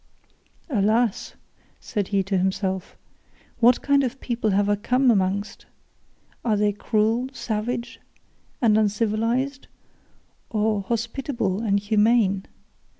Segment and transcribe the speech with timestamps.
[0.71, 1.35] "Alas,"
[1.79, 2.97] said he to himself,
[3.59, 5.67] "what kind of people have I come amongst?
[6.43, 7.99] Are they cruel, savage,
[8.63, 9.67] and uncivilised,
[10.49, 12.47] or hospitable and humane?